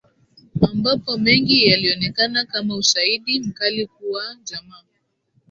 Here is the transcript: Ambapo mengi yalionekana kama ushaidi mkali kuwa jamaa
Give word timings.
Ambapo 0.71 1.17
mengi 1.17 1.65
yalionekana 1.67 2.45
kama 2.45 2.75
ushaidi 2.75 3.39
mkali 3.39 3.87
kuwa 3.87 4.35
jamaa 4.43 4.83